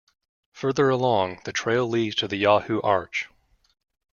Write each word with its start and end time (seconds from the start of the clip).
Further 0.53 0.89
along, 0.89 1.41
the 1.45 1.51
trail 1.53 1.87
leads 1.87 2.15
to 2.15 2.27
the 2.27 2.37
Yahoo 2.37 2.81
Arch. 2.81 3.29